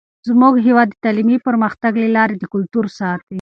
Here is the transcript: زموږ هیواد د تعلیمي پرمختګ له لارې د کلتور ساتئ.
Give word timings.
زموږ 0.27 0.53
هیواد 0.65 0.87
د 0.91 0.95
تعلیمي 1.03 1.37
پرمختګ 1.47 1.93
له 2.03 2.07
لارې 2.17 2.35
د 2.37 2.43
کلتور 2.53 2.85
ساتئ. 2.97 3.25